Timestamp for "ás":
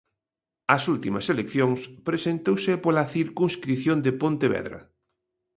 0.75-0.83